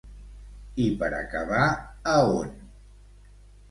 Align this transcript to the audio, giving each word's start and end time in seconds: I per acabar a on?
I 0.85 0.87
per 1.03 1.11
acabar 1.19 1.69
a 2.17 2.19
on? 2.43 2.53